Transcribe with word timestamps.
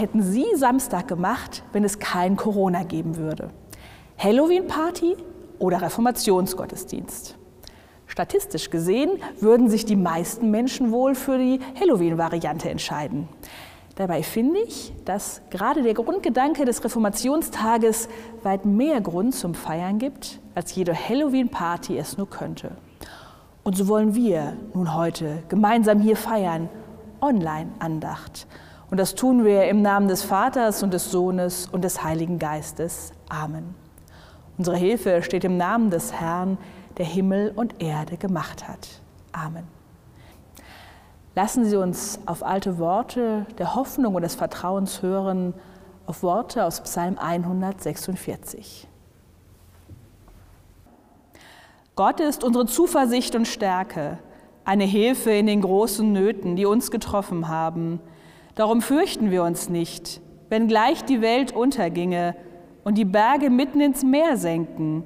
Hätten 0.00 0.22
Sie 0.22 0.46
Samstag 0.54 1.08
gemacht, 1.08 1.62
wenn 1.74 1.84
es 1.84 1.98
kein 1.98 2.34
Corona 2.34 2.84
geben 2.84 3.18
würde? 3.18 3.50
Halloween-Party 4.16 5.14
oder 5.58 5.82
Reformationsgottesdienst? 5.82 7.36
Statistisch 8.06 8.70
gesehen 8.70 9.10
würden 9.40 9.68
sich 9.68 9.84
die 9.84 9.96
meisten 9.96 10.50
Menschen 10.50 10.90
wohl 10.90 11.14
für 11.14 11.36
die 11.36 11.60
Halloween-Variante 11.78 12.70
entscheiden. 12.70 13.28
Dabei 13.96 14.22
finde 14.22 14.60
ich, 14.60 14.94
dass 15.04 15.42
gerade 15.50 15.82
der 15.82 15.92
Grundgedanke 15.92 16.64
des 16.64 16.82
Reformationstages 16.82 18.08
weit 18.42 18.64
mehr 18.64 19.02
Grund 19.02 19.34
zum 19.34 19.52
Feiern 19.52 19.98
gibt, 19.98 20.40
als 20.54 20.74
jede 20.74 20.94
Halloween-Party 20.94 21.98
es 21.98 22.16
nur 22.16 22.30
könnte. 22.30 22.70
Und 23.64 23.76
so 23.76 23.86
wollen 23.86 24.14
wir 24.14 24.56
nun 24.72 24.94
heute 24.94 25.42
gemeinsam 25.50 26.00
hier 26.00 26.16
feiern, 26.16 26.70
Online-Andacht. 27.20 28.46
Und 28.90 28.98
das 28.98 29.14
tun 29.14 29.44
wir 29.44 29.68
im 29.68 29.82
Namen 29.82 30.08
des 30.08 30.24
Vaters 30.24 30.82
und 30.82 30.92
des 30.92 31.10
Sohnes 31.10 31.68
und 31.70 31.82
des 31.82 32.02
Heiligen 32.02 32.38
Geistes. 32.38 33.12
Amen. 33.28 33.74
Unsere 34.58 34.76
Hilfe 34.76 35.22
steht 35.22 35.44
im 35.44 35.56
Namen 35.56 35.90
des 35.90 36.12
Herrn, 36.12 36.58
der 36.98 37.06
Himmel 37.06 37.52
und 37.54 37.80
Erde 37.80 38.16
gemacht 38.16 38.68
hat. 38.68 38.88
Amen. 39.32 39.64
Lassen 41.36 41.64
Sie 41.64 41.76
uns 41.76 42.18
auf 42.26 42.44
alte 42.44 42.78
Worte 42.78 43.46
der 43.58 43.76
Hoffnung 43.76 44.16
und 44.16 44.22
des 44.22 44.34
Vertrauens 44.34 45.02
hören, 45.02 45.54
auf 46.06 46.24
Worte 46.24 46.64
aus 46.64 46.80
Psalm 46.80 47.16
146. 47.16 48.88
Gott 51.94 52.18
ist 52.18 52.42
unsere 52.42 52.66
Zuversicht 52.66 53.36
und 53.36 53.46
Stärke, 53.46 54.18
eine 54.64 54.84
Hilfe 54.84 55.30
in 55.30 55.46
den 55.46 55.60
großen 55.60 56.12
Nöten, 56.12 56.56
die 56.56 56.66
uns 56.66 56.90
getroffen 56.90 57.46
haben. 57.46 58.00
Darum 58.54 58.82
fürchten 58.82 59.30
wir 59.30 59.42
uns 59.42 59.68
nicht, 59.68 60.20
wenn 60.48 60.68
gleich 60.68 61.04
die 61.04 61.20
Welt 61.20 61.54
unterginge 61.54 62.34
und 62.84 62.98
die 62.98 63.04
Berge 63.04 63.50
mitten 63.50 63.80
ins 63.80 64.02
Meer 64.02 64.36
senken, 64.36 65.04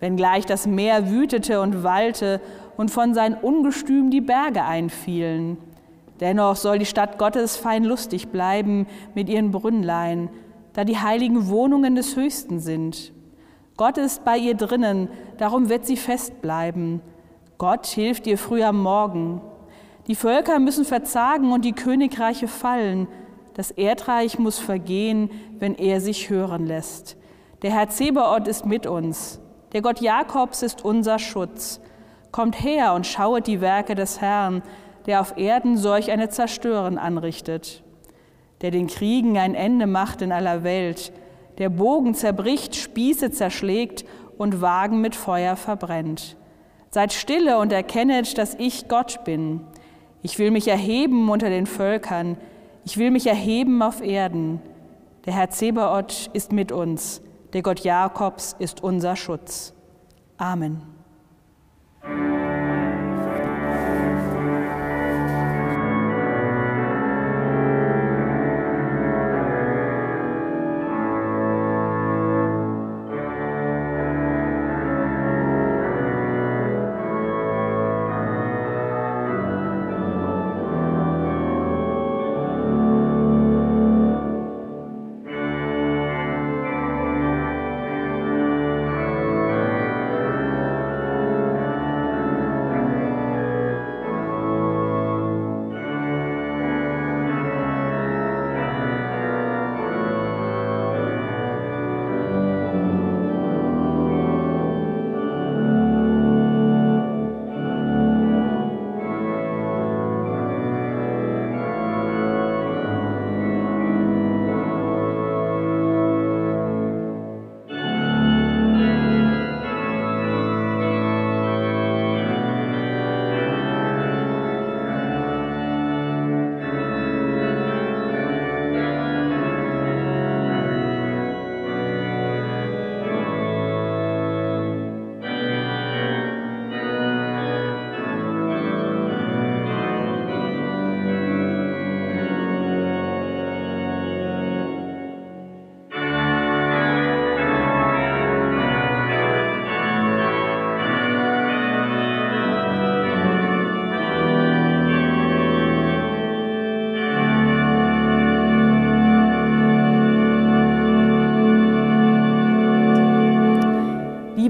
wenn 0.00 0.16
gleich 0.16 0.46
das 0.46 0.66
Meer 0.66 1.10
wütete 1.10 1.60
und 1.60 1.82
wallte 1.82 2.40
und 2.76 2.90
von 2.90 3.14
seinem 3.14 3.38
Ungestüm 3.42 4.10
die 4.10 4.20
Berge 4.20 4.64
einfielen. 4.64 5.58
Dennoch 6.20 6.56
soll 6.56 6.78
die 6.78 6.86
Stadt 6.86 7.18
Gottes 7.18 7.56
fein 7.56 7.84
lustig 7.84 8.28
bleiben 8.28 8.86
mit 9.14 9.28
ihren 9.28 9.50
Brünnlein, 9.50 10.30
da 10.72 10.84
die 10.84 10.98
heiligen 10.98 11.48
Wohnungen 11.48 11.96
des 11.96 12.16
Höchsten 12.16 12.60
sind. 12.60 13.12
Gott 13.76 13.98
ist 13.98 14.24
bei 14.24 14.36
ihr 14.36 14.54
drinnen, 14.54 15.08
darum 15.38 15.68
wird 15.68 15.86
sie 15.86 15.96
fest 15.96 16.40
bleiben. 16.42 17.00
Gott 17.58 17.86
hilft 17.86 18.26
ihr 18.26 18.38
früh 18.38 18.62
am 18.62 18.82
Morgen. 18.82 19.40
Die 20.08 20.14
Völker 20.14 20.58
müssen 20.58 20.86
verzagen 20.86 21.52
und 21.52 21.64
die 21.64 21.74
Königreiche 21.74 22.48
fallen. 22.48 23.08
Das 23.54 23.70
Erdreich 23.70 24.38
muss 24.38 24.58
vergehen, 24.58 25.30
wenn 25.58 25.74
er 25.74 26.00
sich 26.00 26.30
hören 26.30 26.66
lässt. 26.66 27.16
Der 27.62 27.72
Herr 27.72 27.88
Zebaoth 27.88 28.48
ist 28.48 28.64
mit 28.64 28.86
uns. 28.86 29.40
Der 29.72 29.82
Gott 29.82 30.00
Jakobs 30.00 30.62
ist 30.62 30.82
unser 30.82 31.18
Schutz. 31.18 31.80
Kommt 32.32 32.62
her 32.62 32.94
und 32.94 33.06
schauet 33.06 33.46
die 33.46 33.60
Werke 33.60 33.94
des 33.94 34.20
Herrn, 34.20 34.62
der 35.06 35.20
auf 35.20 35.36
Erden 35.36 35.76
solch 35.76 36.10
eine 36.10 36.30
Zerstören 36.30 36.98
anrichtet, 36.98 37.82
der 38.62 38.70
den 38.70 38.86
Kriegen 38.86 39.36
ein 39.36 39.54
Ende 39.54 39.86
macht 39.86 40.22
in 40.22 40.32
aller 40.32 40.62
Welt, 40.62 41.12
der 41.58 41.68
Bogen 41.68 42.14
zerbricht, 42.14 42.76
Spieße 42.76 43.30
zerschlägt 43.30 44.04
und 44.38 44.60
Wagen 44.62 45.00
mit 45.00 45.16
Feuer 45.16 45.56
verbrennt. 45.56 46.36
Seid 46.90 47.12
stille 47.12 47.58
und 47.58 47.72
erkennet, 47.72 48.38
dass 48.38 48.54
ich 48.54 48.88
Gott 48.88 49.24
bin. 49.24 49.60
Ich 50.22 50.38
will 50.38 50.50
mich 50.50 50.68
erheben 50.68 51.28
unter 51.28 51.48
den 51.48 51.66
Völkern, 51.66 52.36
ich 52.84 52.96
will 52.96 53.10
mich 53.10 53.26
erheben 53.26 53.82
auf 53.82 54.00
Erden. 54.00 54.60
Der 55.26 55.34
Herr 55.34 55.50
Zebaoth 55.50 56.30
ist 56.32 56.52
mit 56.52 56.72
uns. 56.72 57.20
Der 57.52 57.62
Gott 57.62 57.80
Jakobs 57.80 58.56
ist 58.58 58.82
unser 58.82 59.14
Schutz. 59.14 59.74
Amen. 60.38 60.97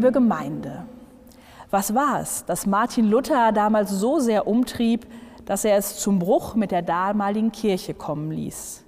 Liebe 0.09 0.13
Gemeinde. 0.13 0.85
Was 1.71 1.95
war 1.95 2.21
es, 2.21 2.47
das 2.47 2.65
Martin 2.65 3.11
Luther 3.11 3.53
damals 3.53 3.91
so 3.91 4.21
sehr 4.21 4.47
umtrieb, 4.47 5.07
dass 5.45 5.67
er 5.67 5.77
es 5.77 5.99
zum 5.99 6.19
Bruch 6.19 6.55
mit 6.55 6.71
der 6.71 6.81
damaligen 6.81 7.53
Kirche 7.53 7.93
kommen 7.93 8.31
ließ? 8.31 8.85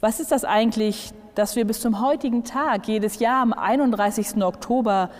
Was 0.00 0.20
ist 0.20 0.32
das 0.32 0.44
eigentlich, 0.46 1.12
dass 1.34 1.54
wir 1.54 1.66
bis 1.66 1.80
zum 1.80 2.00
heutigen 2.00 2.44
Tag 2.44 2.88
jedes 2.88 3.18
Jahr 3.18 3.42
am 3.42 3.52
31. 3.52 4.42
Oktober 4.42 5.10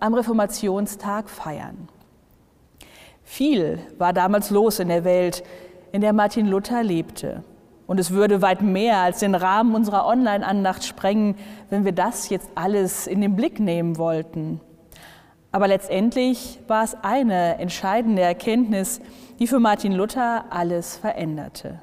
am 0.00 0.14
Reformationstag 0.14 1.28
feiern? 1.28 1.88
Viel 3.24 3.78
war 3.98 4.14
damals 4.14 4.48
los 4.48 4.78
in 4.78 4.88
der 4.88 5.04
Welt, 5.04 5.42
in 5.92 6.00
der 6.00 6.14
Martin 6.14 6.46
Luther 6.46 6.82
lebte. 6.82 7.44
Und 7.86 8.00
es 8.00 8.10
würde 8.10 8.40
weit 8.40 8.62
mehr 8.62 8.98
als 8.98 9.20
den 9.20 9.34
Rahmen 9.34 9.74
unserer 9.74 10.06
Online-Andacht 10.06 10.84
sprengen, 10.84 11.36
wenn 11.68 11.84
wir 11.84 11.92
das 11.92 12.30
jetzt 12.30 12.48
alles 12.54 13.06
in 13.06 13.20
den 13.20 13.36
Blick 13.36 13.60
nehmen 13.60 13.98
wollten. 13.98 14.62
Aber 15.50 15.68
letztendlich 15.68 16.60
war 16.66 16.84
es 16.84 16.96
eine 17.02 17.58
entscheidende 17.58 18.22
Erkenntnis, 18.22 19.00
die 19.38 19.46
für 19.46 19.60
Martin 19.60 19.92
Luther 19.92 20.44
alles 20.50 20.96
veränderte. 20.96 21.80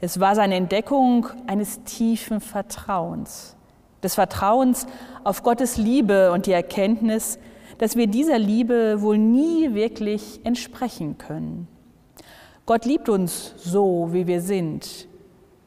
Es 0.00 0.20
war 0.20 0.34
seine 0.34 0.56
Entdeckung 0.56 1.26
eines 1.46 1.82
tiefen 1.84 2.40
Vertrauens, 2.40 3.56
des 4.02 4.14
Vertrauens 4.14 4.86
auf 5.24 5.42
Gottes 5.42 5.76
Liebe 5.76 6.30
und 6.30 6.46
die 6.46 6.52
Erkenntnis, 6.52 7.38
dass 7.78 7.96
wir 7.96 8.06
dieser 8.06 8.38
Liebe 8.38 9.00
wohl 9.00 9.18
nie 9.18 9.74
wirklich 9.74 10.40
entsprechen 10.44 11.16
können. 11.18 11.68
Gott 12.66 12.84
liebt 12.84 13.08
uns 13.08 13.54
so, 13.56 14.12
wie 14.12 14.26
wir 14.26 14.40
sind, 14.40 15.08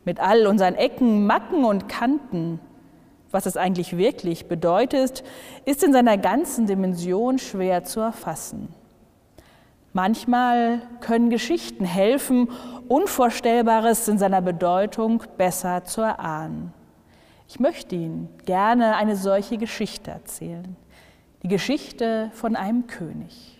mit 0.05 0.19
all 0.19 0.45
unseren 0.45 0.75
Ecken, 0.75 1.25
Macken 1.25 1.65
und 1.65 1.89
Kanten, 1.89 2.59
was 3.31 3.45
es 3.45 3.57
eigentlich 3.57 3.97
wirklich 3.97 4.47
bedeutet, 4.47 5.23
ist 5.65 5.83
in 5.83 5.93
seiner 5.93 6.17
ganzen 6.17 6.67
Dimension 6.67 7.39
schwer 7.39 7.83
zu 7.83 7.99
erfassen. 7.99 8.73
Manchmal 9.93 10.81
können 11.01 11.29
Geschichten 11.29 11.83
helfen, 11.83 12.49
Unvorstellbares 12.87 14.07
in 14.07 14.17
seiner 14.17 14.41
Bedeutung 14.41 15.23
besser 15.37 15.83
zu 15.83 16.01
erahnen. 16.01 16.73
Ich 17.47 17.59
möchte 17.59 17.95
Ihnen 17.95 18.29
gerne 18.45 18.95
eine 18.95 19.17
solche 19.17 19.57
Geschichte 19.57 20.11
erzählen. 20.11 20.77
Die 21.43 21.49
Geschichte 21.49 22.31
von 22.33 22.55
einem 22.55 22.87
König. 22.87 23.59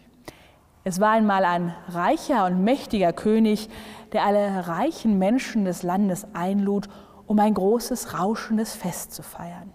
Es 0.84 1.00
war 1.02 1.12
einmal 1.12 1.44
ein 1.44 1.76
reicher 1.90 2.46
und 2.46 2.64
mächtiger 2.64 3.12
König, 3.12 3.70
der 4.14 4.24
alle 4.24 4.68
reichen 4.68 5.20
Menschen 5.20 5.66
des 5.66 5.84
Landes 5.84 6.26
einlud, 6.34 6.88
um 7.32 7.40
ein 7.40 7.54
großes, 7.54 8.20
rauschendes 8.20 8.74
Fest 8.74 9.14
zu 9.14 9.24
feiern. 9.24 9.72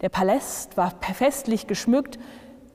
Der 0.00 0.08
Palast 0.08 0.76
war 0.76 0.92
festlich 1.00 1.68
geschmückt, 1.68 2.18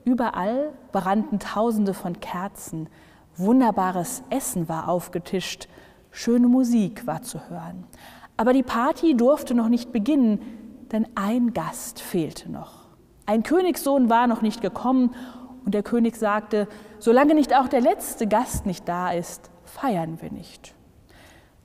überall 0.06 0.72
brannten 0.90 1.38
Tausende 1.38 1.92
von 1.92 2.18
Kerzen, 2.18 2.88
wunderbares 3.36 4.22
Essen 4.30 4.70
war 4.70 4.88
aufgetischt, 4.88 5.68
schöne 6.10 6.48
Musik 6.48 7.06
war 7.06 7.20
zu 7.20 7.50
hören. 7.50 7.84
Aber 8.38 8.54
die 8.54 8.62
Party 8.62 9.14
durfte 9.14 9.54
noch 9.54 9.68
nicht 9.68 9.92
beginnen, 9.92 10.40
denn 10.92 11.06
ein 11.14 11.52
Gast 11.52 12.00
fehlte 12.00 12.50
noch. 12.50 12.86
Ein 13.26 13.42
Königssohn 13.42 14.08
war 14.08 14.28
noch 14.28 14.40
nicht 14.40 14.62
gekommen 14.62 15.14
und 15.66 15.74
der 15.74 15.82
König 15.82 16.16
sagte, 16.16 16.68
solange 17.00 17.34
nicht 17.34 17.54
auch 17.54 17.68
der 17.68 17.82
letzte 17.82 18.26
Gast 18.26 18.64
nicht 18.64 18.88
da 18.88 19.10
ist, 19.10 19.50
feiern 19.66 20.22
wir 20.22 20.30
nicht. 20.30 20.74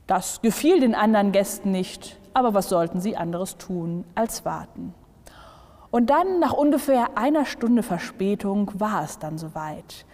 Das 0.06 0.42
gefiel 0.42 0.82
den 0.82 0.96
anderen 0.96 1.32
Gästen 1.32 1.72
nicht, 1.72 2.18
aber 2.34 2.54
was 2.54 2.70
sollten 2.70 3.00
sie 3.00 3.18
anderes 3.18 3.58
tun 3.58 4.06
als 4.16 4.46
warten? 4.46 4.94
Und 5.92 6.10
dann, 6.10 6.40
nach 6.40 6.54
ungefähr 6.54 7.18
einer 7.18 7.46
Stunde 7.46 7.84
Verspätung, 7.84 8.72
war 8.76 9.04
es 9.04 9.20
dann 9.20 9.38
soweit. 9.38 10.06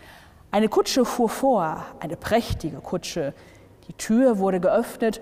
Eine 0.49 0.69
Kutsche 0.69 1.05
fuhr 1.05 1.29
vor, 1.29 1.85
eine 1.99 2.17
prächtige 2.17 2.77
Kutsche. 2.77 3.33
Die 3.87 3.93
Tür 3.93 4.39
wurde 4.39 4.59
geöffnet 4.59 5.21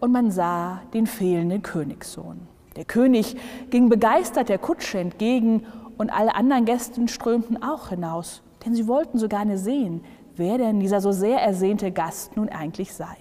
und 0.00 0.10
man 0.10 0.30
sah 0.32 0.80
den 0.92 1.06
fehlenden 1.06 1.62
Königssohn. 1.62 2.48
Der 2.76 2.84
König 2.84 3.36
ging 3.70 3.88
begeistert 3.88 4.48
der 4.48 4.58
Kutsche 4.58 4.98
entgegen 4.98 5.66
und 5.98 6.10
alle 6.10 6.34
anderen 6.34 6.64
Gäste 6.64 7.06
strömten 7.06 7.62
auch 7.62 7.90
hinaus, 7.90 8.42
denn 8.64 8.74
sie 8.74 8.88
wollten 8.88 9.18
so 9.18 9.28
gerne 9.28 9.58
sehen, 9.58 10.02
wer 10.34 10.58
denn 10.58 10.80
dieser 10.80 11.00
so 11.00 11.12
sehr 11.12 11.40
ersehnte 11.40 11.92
Gast 11.92 12.36
nun 12.36 12.48
eigentlich 12.48 12.92
sei. 12.94 13.16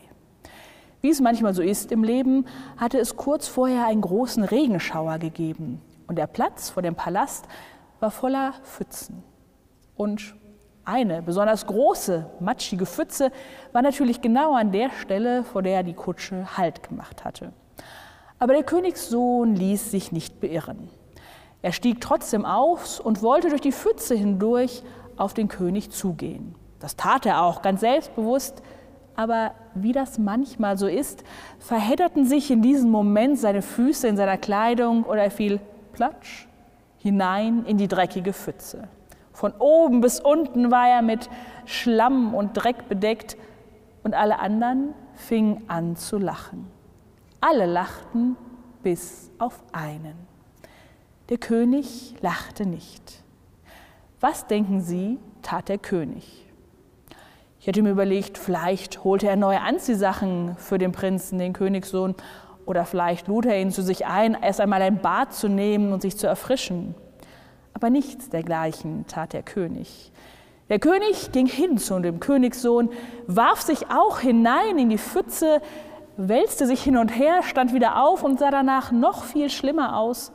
Wie 1.02 1.10
es 1.10 1.20
manchmal 1.20 1.54
so 1.54 1.64
ist 1.64 1.92
im 1.92 2.04
Leben, 2.04 2.46
hatte 2.78 3.00
es 3.00 3.18
kurz 3.18 3.48
vorher 3.48 3.88
einen 3.88 4.02
großen 4.02 4.44
Regenschauer 4.44 5.18
gegeben 5.18 5.82
und 6.08 6.18
der 6.18 6.28
Platz 6.28 6.70
vor 6.70 6.84
dem 6.84 6.96
Palast 6.96 7.46
war 8.00 8.12
voller 8.12 8.54
Pfützen. 8.64 9.24
Und 9.96 10.36
eine 10.86 11.22
besonders 11.22 11.66
große, 11.66 12.30
matschige 12.40 12.86
Pfütze 12.86 13.32
war 13.72 13.82
natürlich 13.82 14.22
genau 14.22 14.56
an 14.56 14.72
der 14.72 14.90
Stelle, 14.90 15.44
vor 15.44 15.62
der 15.62 15.84
die 15.84 15.94
Kutsche 15.94 16.58
Halt 16.58 16.88
gemacht 16.88 17.24
hatte. 17.24 17.54
Aber 18.40 18.54
der 18.54 18.64
Königssohn 18.64 19.56
ließ 19.56 19.92
sich 19.92 20.12
nicht 20.12 20.40
beirren. 20.40 20.90
Er 21.62 21.72
stieg 21.72 22.02
trotzdem 22.02 22.46
auf 22.46 23.00
und 23.00 23.22
wollte 23.22 23.50
durch 23.50 23.62
die 23.62 23.72
Pfütze 23.72 24.16
hindurch 24.16 24.84
auf 25.18 25.34
den 25.34 25.48
König 25.48 25.92
zugehen. 25.92 26.56
Das 26.80 26.96
tat 26.96 27.28
er 27.28 27.44
auch 27.44 27.62
ganz 27.62 27.82
selbstbewusst, 27.82 28.64
aber 29.22 29.52
wie 29.76 29.92
das 29.92 30.18
manchmal 30.18 30.78
so 30.78 30.88
ist, 30.88 31.24
verhedderten 31.60 32.26
sich 32.26 32.50
in 32.50 32.64
diesem 32.64 32.90
Moment 32.90 33.38
seine 33.38 33.62
Füße 33.62 34.08
in 34.08 34.18
seiner 34.18 34.38
Kleidung 34.38 35.04
oder 35.04 35.22
er 35.22 35.32
fiel 35.32 35.60
platsch 35.94 36.48
hinein 36.98 37.64
in 37.66 37.78
die 37.78 37.88
dreckige 37.88 38.34
Pfütze. 38.34 38.88
Von 39.32 39.54
oben 39.60 40.02
bis 40.02 40.20
unten 40.20 40.72
war 40.72 40.88
er 40.88 41.04
mit 41.04 41.30
Schlamm 41.66 42.34
und 42.34 42.54
Dreck 42.54 42.90
bedeckt 42.90 43.38
und 44.04 44.16
alle 44.16 44.40
anderen 44.40 44.96
fingen 45.14 45.64
an 45.68 45.96
zu 45.96 46.18
lachen. 46.18 46.66
Alle 47.42 47.68
lachten 47.68 48.36
bis 48.82 49.30
auf 49.38 49.62
einen. 49.72 50.16
Der 51.30 51.38
König 51.38 52.16
lachte 52.22 52.66
nicht. 52.66 53.24
Was 54.20 54.48
denken 54.48 54.82
Sie, 54.82 55.20
tat 55.44 55.70
der 55.70 55.78
König? 55.78 56.51
Ich 57.62 57.68
hätte 57.68 57.84
mir 57.84 57.92
überlegt, 57.92 58.40
vielleicht 58.40 59.04
holte 59.04 59.28
er 59.28 59.36
neue 59.36 59.62
Anziehsachen 59.62 60.56
für 60.58 60.80
den 60.80 60.92
Prinzen, 60.92 61.38
den 61.38 61.54
Königssohn, 61.54 62.16
oder 62.66 62.86
vielleicht 62.86 63.28
lud 63.28 63.46
er 63.46 63.62
ihn 63.62 63.70
zu 63.70 63.84
sich 63.84 64.08
ein, 64.08 64.36
erst 64.42 64.60
einmal 64.60 64.82
ein 64.82 64.98
Bad 64.98 65.32
zu 65.32 65.48
nehmen 65.48 65.94
und 65.94 66.02
sich 66.02 66.18
zu 66.18 66.26
erfrischen. 66.26 66.96
Aber 67.76 67.92
nichts 67.92 68.30
dergleichen 68.30 69.06
tat 69.06 69.34
der 69.34 69.44
König. 69.44 70.12
Der 70.70 70.80
König 70.80 71.32
ging 71.34 71.46
hin 71.46 71.78
zu 71.78 72.00
dem 72.00 72.20
Königssohn, 72.20 72.90
warf 73.28 73.62
sich 73.62 73.92
auch 73.92 74.20
hinein 74.22 74.80
in 74.80 74.90
die 74.90 74.98
Pfütze, 74.98 75.62
wälzte 76.18 76.66
sich 76.66 76.82
hin 76.82 76.98
und 76.98 77.10
her, 77.10 77.44
stand 77.44 77.76
wieder 77.76 78.04
auf 78.04 78.24
und 78.24 78.40
sah 78.40 78.50
danach 78.50 78.92
noch 78.92 79.24
viel 79.24 79.52
schlimmer 79.52 80.00
aus 80.00 80.32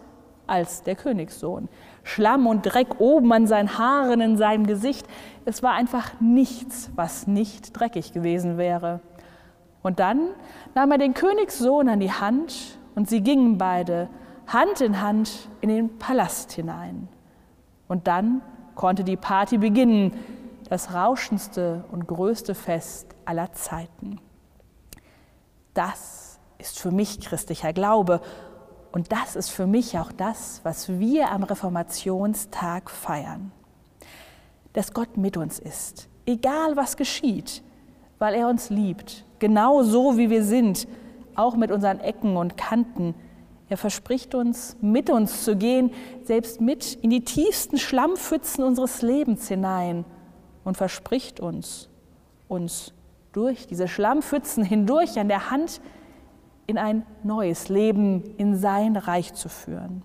als 0.46 0.84
der 0.84 0.94
Königssohn. 0.94 1.68
Schlamm 2.06 2.46
und 2.46 2.62
Dreck 2.62 3.00
oben 3.00 3.32
an 3.32 3.48
seinen 3.48 3.78
Haaren, 3.78 4.20
in 4.20 4.36
seinem 4.36 4.64
Gesicht. 4.64 5.04
Es 5.44 5.64
war 5.64 5.72
einfach 5.72 6.12
nichts, 6.20 6.88
was 6.94 7.26
nicht 7.26 7.72
dreckig 7.72 8.12
gewesen 8.12 8.58
wäre. 8.58 9.00
Und 9.82 9.98
dann 9.98 10.28
nahm 10.76 10.92
er 10.92 10.98
den 10.98 11.14
Königssohn 11.14 11.88
an 11.88 11.98
die 11.98 12.12
Hand 12.12 12.78
und 12.94 13.08
sie 13.08 13.22
gingen 13.22 13.58
beide 13.58 14.08
Hand 14.46 14.80
in 14.82 15.00
Hand 15.00 15.48
in 15.60 15.68
den 15.68 15.98
Palast 15.98 16.52
hinein. 16.52 17.08
Und 17.88 18.06
dann 18.06 18.40
konnte 18.76 19.02
die 19.02 19.16
Party 19.16 19.58
beginnen, 19.58 20.12
das 20.70 20.94
rauschendste 20.94 21.84
und 21.90 22.06
größte 22.06 22.54
Fest 22.54 23.16
aller 23.24 23.52
Zeiten. 23.52 24.20
Das 25.74 26.38
ist 26.58 26.78
für 26.78 26.92
mich 26.92 27.20
christlicher 27.20 27.72
Glaube 27.72 28.20
und 28.96 29.12
das 29.12 29.36
ist 29.36 29.50
für 29.50 29.66
mich 29.66 29.98
auch 29.98 30.10
das, 30.10 30.62
was 30.62 30.88
wir 30.88 31.30
am 31.30 31.42
Reformationstag 31.42 32.88
feiern. 32.88 33.52
Dass 34.72 34.94
Gott 34.94 35.18
mit 35.18 35.36
uns 35.36 35.58
ist, 35.58 36.08
egal 36.24 36.78
was 36.78 36.96
geschieht, 36.96 37.62
weil 38.18 38.32
er 38.32 38.48
uns 38.48 38.70
liebt, 38.70 39.26
genau 39.38 39.82
so 39.82 40.16
wie 40.16 40.30
wir 40.30 40.42
sind, 40.42 40.88
auch 41.34 41.56
mit 41.56 41.72
unseren 41.72 42.00
Ecken 42.00 42.38
und 42.38 42.56
Kanten. 42.56 43.14
Er 43.68 43.76
verspricht 43.76 44.34
uns, 44.34 44.78
mit 44.80 45.10
uns 45.10 45.44
zu 45.44 45.56
gehen, 45.56 45.90
selbst 46.22 46.62
mit 46.62 46.94
in 46.94 47.10
die 47.10 47.22
tiefsten 47.22 47.76
Schlammpfützen 47.76 48.64
unseres 48.64 49.02
Lebens 49.02 49.46
hinein 49.46 50.06
und 50.64 50.78
verspricht 50.78 51.38
uns, 51.38 51.90
uns 52.48 52.94
durch 53.32 53.66
diese 53.66 53.88
Schlammpfützen 53.88 54.64
hindurch 54.64 55.18
an 55.18 55.28
der 55.28 55.50
Hand 55.50 55.82
in 56.66 56.78
ein 56.78 57.04
neues 57.22 57.68
Leben, 57.68 58.22
in 58.36 58.56
sein 58.56 58.96
Reich 58.96 59.34
zu 59.34 59.48
führen. 59.48 60.02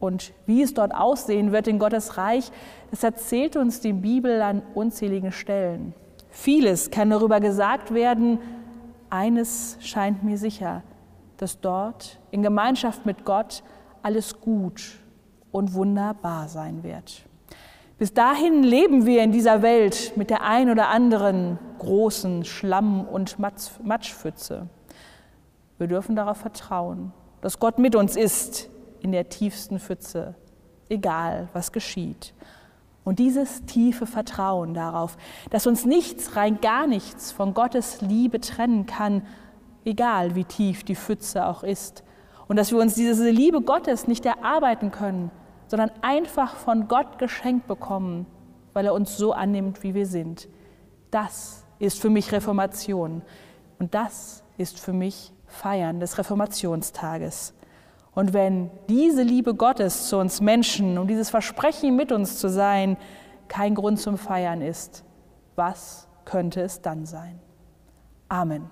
Und 0.00 0.32
wie 0.46 0.62
es 0.62 0.74
dort 0.74 0.94
aussehen 0.94 1.52
wird 1.52 1.66
in 1.66 1.78
Gottes 1.78 2.16
Reich, 2.16 2.50
das 2.90 3.02
erzählt 3.02 3.56
uns 3.56 3.80
die 3.80 3.92
Bibel 3.92 4.40
an 4.42 4.62
unzähligen 4.74 5.32
Stellen. 5.32 5.94
Vieles 6.30 6.90
kann 6.90 7.10
darüber 7.10 7.40
gesagt 7.40 7.92
werden. 7.92 8.38
Eines 9.10 9.76
scheint 9.80 10.22
mir 10.22 10.38
sicher, 10.38 10.82
dass 11.36 11.60
dort 11.60 12.20
in 12.30 12.42
Gemeinschaft 12.42 13.06
mit 13.06 13.24
Gott 13.24 13.62
alles 14.02 14.40
gut 14.40 14.98
und 15.50 15.74
wunderbar 15.74 16.48
sein 16.48 16.82
wird. 16.82 17.24
Bis 17.98 18.14
dahin 18.14 18.62
leben 18.62 19.06
wir 19.06 19.24
in 19.24 19.32
dieser 19.32 19.62
Welt 19.62 20.12
mit 20.14 20.30
der 20.30 20.42
ein 20.44 20.70
oder 20.70 20.88
anderen 20.88 21.58
großen 21.78 22.44
Schlamm- 22.44 23.04
und 23.04 23.38
Matschpfütze. 23.38 24.68
Wir 25.78 25.86
dürfen 25.86 26.16
darauf 26.16 26.38
vertrauen, 26.38 27.12
dass 27.40 27.58
Gott 27.58 27.78
mit 27.78 27.94
uns 27.94 28.16
ist 28.16 28.68
in 29.00 29.12
der 29.12 29.28
tiefsten 29.28 29.78
Pfütze, 29.78 30.34
egal 30.88 31.48
was 31.52 31.72
geschieht. 31.72 32.34
Und 33.04 33.20
dieses 33.20 33.64
tiefe 33.64 34.04
Vertrauen 34.04 34.74
darauf, 34.74 35.16
dass 35.50 35.66
uns 35.66 35.86
nichts, 35.86 36.36
rein 36.36 36.60
gar 36.60 36.86
nichts 36.86 37.32
von 37.32 37.54
Gottes 37.54 38.02
Liebe 38.02 38.40
trennen 38.40 38.86
kann, 38.86 39.22
egal 39.84 40.34
wie 40.34 40.44
tief 40.44 40.84
die 40.84 40.96
Pfütze 40.96 41.46
auch 41.46 41.62
ist. 41.62 42.04
Und 42.48 42.56
dass 42.56 42.70
wir 42.70 42.78
uns 42.78 42.94
diese 42.94 43.30
Liebe 43.30 43.62
Gottes 43.62 44.08
nicht 44.08 44.26
erarbeiten 44.26 44.90
können, 44.90 45.30
sondern 45.68 45.90
einfach 46.02 46.56
von 46.56 46.88
Gott 46.88 47.18
geschenkt 47.18 47.66
bekommen, 47.66 48.26
weil 48.72 48.84
er 48.84 48.94
uns 48.94 49.16
so 49.16 49.32
annimmt, 49.32 49.82
wie 49.82 49.94
wir 49.94 50.06
sind. 50.06 50.48
Das 51.10 51.64
ist 51.78 52.00
für 52.00 52.10
mich 52.10 52.32
Reformation. 52.32 53.22
Und 53.78 53.94
das 53.94 54.42
ist 54.56 54.80
für 54.80 54.92
mich 54.92 55.32
Feiern 55.48 56.00
des 56.00 56.18
Reformationstages. 56.18 57.54
Und 58.14 58.32
wenn 58.32 58.70
diese 58.88 59.22
Liebe 59.22 59.54
Gottes 59.54 60.08
zu 60.08 60.18
uns 60.18 60.40
Menschen 60.40 60.98
und 60.98 61.08
dieses 61.08 61.30
Versprechen 61.30 61.96
mit 61.96 62.12
uns 62.12 62.38
zu 62.38 62.48
sein 62.48 62.96
kein 63.48 63.74
Grund 63.74 63.98
zum 64.00 64.18
Feiern 64.18 64.60
ist, 64.60 65.04
was 65.56 66.08
könnte 66.24 66.60
es 66.60 66.82
dann 66.82 67.06
sein? 67.06 67.38
Amen. 68.28 68.70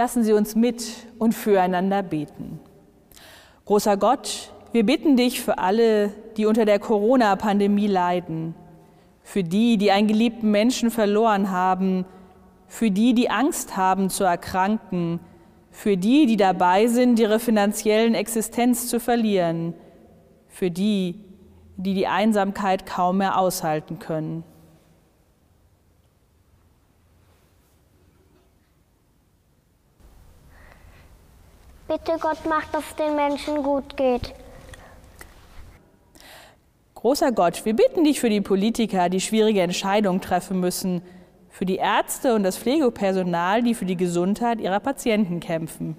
Lassen 0.00 0.24
Sie 0.24 0.32
uns 0.32 0.56
mit 0.56 0.82
und 1.18 1.34
füreinander 1.34 2.02
beten. 2.02 2.58
Großer 3.66 3.98
Gott, 3.98 4.50
wir 4.72 4.86
bitten 4.86 5.14
dich 5.14 5.42
für 5.42 5.58
alle, 5.58 6.14
die 6.38 6.46
unter 6.46 6.64
der 6.64 6.78
Corona-Pandemie 6.78 7.86
leiden, 7.86 8.54
für 9.22 9.44
die, 9.44 9.76
die 9.76 9.90
einen 9.90 10.08
geliebten 10.08 10.50
Menschen 10.50 10.90
verloren 10.90 11.50
haben, 11.50 12.06
für 12.66 12.90
die, 12.90 13.12
die 13.12 13.28
Angst 13.28 13.76
haben 13.76 14.08
zu 14.08 14.24
erkranken, 14.24 15.20
für 15.70 15.98
die, 15.98 16.24
die 16.24 16.38
dabei 16.38 16.86
sind, 16.86 17.18
ihre 17.18 17.38
finanziellen 17.38 18.14
Existenz 18.14 18.88
zu 18.88 19.00
verlieren, 19.00 19.74
für 20.48 20.70
die, 20.70 21.20
die 21.76 21.92
die 21.92 22.06
Einsamkeit 22.06 22.86
kaum 22.86 23.18
mehr 23.18 23.38
aushalten 23.38 23.98
können. 23.98 24.44
Bitte 31.90 32.18
Gott, 32.20 32.38
mach, 32.48 32.64
dass 32.66 32.84
es 32.88 32.94
den 32.94 33.16
Menschen 33.16 33.64
gut 33.64 33.96
geht. 33.96 34.32
Großer 36.94 37.32
Gott, 37.32 37.64
wir 37.64 37.74
bitten 37.74 38.04
dich 38.04 38.20
für 38.20 38.30
die 38.30 38.40
Politiker, 38.40 39.08
die 39.08 39.20
schwierige 39.20 39.62
Entscheidungen 39.62 40.20
treffen 40.20 40.60
müssen, 40.60 41.02
für 41.48 41.66
die 41.66 41.78
Ärzte 41.78 42.36
und 42.36 42.44
das 42.44 42.58
Pflegepersonal, 42.58 43.64
die 43.64 43.74
für 43.74 43.86
die 43.86 43.96
Gesundheit 43.96 44.60
ihrer 44.60 44.78
Patienten 44.78 45.40
kämpfen. 45.40 45.96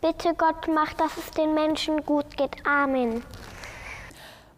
Bitte 0.00 0.34
Gott, 0.36 0.66
mach, 0.74 0.92
dass 0.94 1.16
es 1.18 1.30
den 1.30 1.54
Menschen 1.54 2.04
gut 2.04 2.36
geht. 2.36 2.66
Amen. 2.66 3.22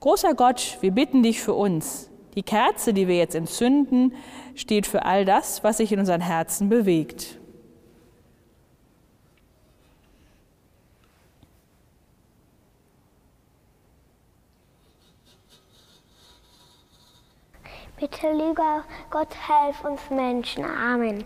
Großer 0.00 0.32
Gott, 0.32 0.78
wir 0.80 0.92
bitten 0.92 1.22
dich 1.22 1.42
für 1.42 1.52
uns. 1.52 2.08
Die 2.36 2.42
Kerze, 2.42 2.92
die 2.92 3.08
wir 3.08 3.16
jetzt 3.16 3.34
entzünden, 3.34 4.14
steht 4.54 4.86
für 4.86 5.04
all 5.04 5.24
das, 5.24 5.64
was 5.64 5.78
sich 5.78 5.90
in 5.90 5.98
unseren 5.98 6.20
Herzen 6.20 6.68
bewegt. 6.68 7.38
Bitte, 17.98 18.30
lieber 18.30 18.84
Gott, 19.08 19.34
helf 19.48 19.82
uns 19.82 20.02
Menschen. 20.10 20.62
Amen. 20.62 21.24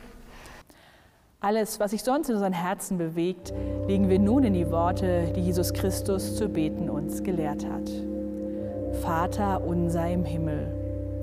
Alles, 1.40 1.80
was 1.80 1.90
sich 1.90 2.04
sonst 2.04 2.28
in 2.28 2.36
unseren 2.36 2.52
Herzen 2.52 2.96
bewegt, 2.96 3.52
legen 3.88 4.08
wir 4.08 4.20
nun 4.20 4.44
in 4.44 4.54
die 4.54 4.70
Worte, 4.70 5.32
die 5.34 5.40
Jesus 5.40 5.72
Christus 5.72 6.36
zu 6.36 6.48
beten 6.48 6.88
uns 6.88 7.24
gelehrt 7.24 7.66
hat. 7.66 7.90
Vater 9.02 9.64
unser 9.64 10.08
im 10.08 10.24
Himmel, 10.24 10.79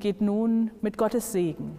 Geht 0.00 0.20
nun 0.20 0.70
mit 0.82 0.98
Gottes 0.98 1.32
Segen. 1.32 1.78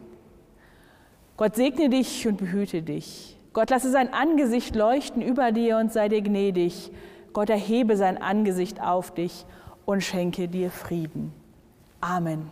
Gott 1.38 1.56
segne 1.56 1.90
dich 1.90 2.28
und 2.28 2.38
behüte 2.38 2.82
dich. 2.82 3.38
Gott 3.54 3.70
lasse 3.70 3.92
sein 3.92 4.14
Angesicht 4.14 4.76
leuchten 4.76 5.22
über 5.22 5.52
dir 5.52 5.78
und 5.78 5.92
sei 5.92 6.10
dir 6.10 6.22
gnädig. 6.22 6.92
Gott 7.34 7.50
erhebe 7.50 7.98
sein 7.98 8.22
Angesicht 8.22 8.82
auf 8.82 9.14
dich 9.14 9.46
und 9.86 10.04
schenke 10.04 10.48
dir 10.48 10.72
Frieden. 10.72 11.32
Amen. 12.02 12.52